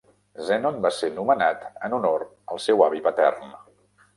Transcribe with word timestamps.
Zenon 0.45 0.79
va 0.85 0.91
ser 0.99 1.09
nomenat 1.17 1.67
en 1.89 1.97
honor 1.99 2.27
al 2.55 2.63
seu 2.67 2.85
avi 2.87 3.07
patern. 3.11 3.57